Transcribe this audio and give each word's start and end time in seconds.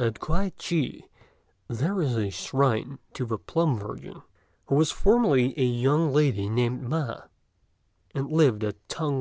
At 0.00 0.18
Kuei 0.18 0.50
chi 0.56 1.02
there 1.68 2.00
is 2.00 2.16
a 2.16 2.30
shrine 2.30 3.00
to 3.12 3.26
the 3.26 3.36
Plum 3.36 3.78
Virgin, 3.78 4.22
who 4.66 4.76
was 4.76 4.90
formerly 4.90 5.52
a 5.58 5.62
young 5.62 6.10
lady 6.10 6.48
named 6.48 6.80
Ma, 6.84 7.18
and 8.14 8.32
lived 8.32 8.64
at 8.64 8.76
Tung 8.88 9.08
wan. 9.08 9.12